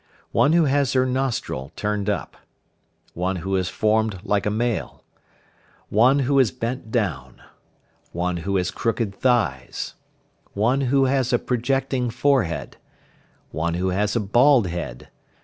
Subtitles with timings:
[0.31, 2.35] One who has her nostril turned up.
[3.13, 5.03] One who is formed like a male.
[5.89, 7.39] One who is bent down.
[8.11, 9.93] One who has crooked thighs.
[10.53, 12.77] One who has a projecting forehead.
[13.51, 15.09] One who has a bald head.